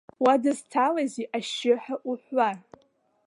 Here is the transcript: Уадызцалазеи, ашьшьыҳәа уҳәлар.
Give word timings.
Уадызцалазеи, 0.23 1.31
ашьшьыҳәа 1.37 1.95
уҳәлар. 2.11 2.57